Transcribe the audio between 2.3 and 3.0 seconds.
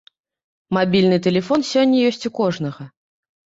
у кожнага.